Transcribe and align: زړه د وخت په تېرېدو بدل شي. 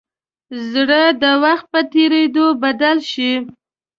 زړه 0.71 1.03
د 1.21 1.23
وخت 1.43 1.65
په 1.73 1.79
تېرېدو 1.93 2.45
بدل 2.63 2.97
شي. 3.11 3.31